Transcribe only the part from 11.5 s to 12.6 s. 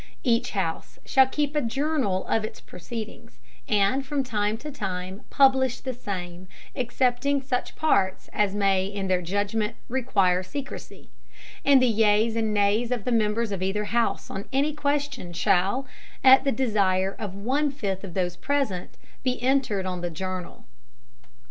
and the Yeas and